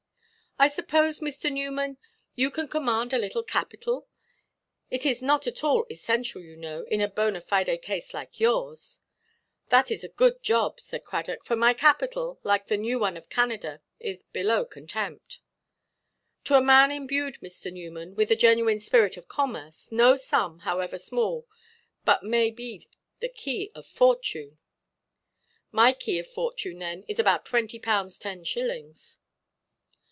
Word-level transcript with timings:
"I 0.59 0.67
suppose, 0.67 1.21
Mr. 1.21 1.51
Newman, 1.51 1.97
you 2.35 2.51
can 2.51 2.67
command 2.67 3.13
a 3.13 3.17
little 3.17 3.41
capital? 3.41 4.07
It 4.91 5.07
is 5.07 5.19
not 5.19 5.47
at 5.47 5.63
all 5.63 5.87
essential, 5.89 6.39
you 6.39 6.55
know, 6.55 6.83
in 6.83 7.01
a 7.01 7.09
bonâ 7.09 7.43
fide 7.43 7.81
case 7.81 8.13
like 8.13 8.39
yours." 8.39 8.99
"Thatʼs 9.71 10.03
a 10.03 10.09
good 10.09 10.43
job," 10.43 10.79
said 10.79 11.03
Cradock; 11.03 11.43
"for 11.45 11.55
my 11.55 11.73
capital, 11.73 12.39
like 12.43 12.67
the 12.67 12.77
new 12.77 12.99
one 12.99 13.17
of 13.17 13.27
Canada, 13.27 13.81
is 13.99 14.21
below 14.33 14.63
contempt." 14.63 15.39
"To 16.43 16.53
a 16.53 16.61
man 16.61 16.91
imbued, 16.91 17.39
Mr. 17.41 17.73
Newman, 17.73 18.13
with 18.13 18.29
the 18.29 18.35
genuine 18.35 18.79
spirit 18.79 19.17
of 19.17 19.27
commerce, 19.27 19.91
no 19.91 20.15
sum, 20.15 20.59
however 20.59 20.99
small, 20.99 21.47
but 22.05 22.23
may 22.23 22.51
be 22.51 22.87
the 23.19 23.29
key 23.29 23.71
of 23.73 23.87
fortune." 23.87 24.59
"My 25.71 25.91
key 25.91 26.19
of 26.19 26.27
fortune, 26.27 26.77
then, 26.77 27.03
is 27.07 27.17
about 27.17 27.45
twenty 27.45 27.79
pounds 27.79 28.19
ten 28.19 28.43
shillings." 28.43 29.17